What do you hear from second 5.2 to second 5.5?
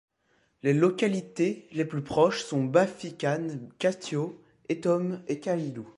et